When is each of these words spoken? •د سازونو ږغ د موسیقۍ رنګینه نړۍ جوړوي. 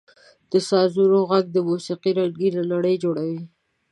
•د 0.51 0.53
سازونو 0.69 1.19
ږغ 1.29 1.45
د 1.53 1.57
موسیقۍ 1.69 2.11
رنګینه 2.19 2.61
نړۍ 2.73 2.95
جوړوي. 3.03 3.41